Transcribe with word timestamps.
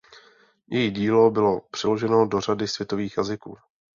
Její 0.67 0.91
dílo 0.91 1.31
bylo 1.31 1.61
přeloženo 1.71 2.25
do 2.27 2.39
řady 2.41 2.67
světových 2.67 3.17
jazyků. 3.17 3.57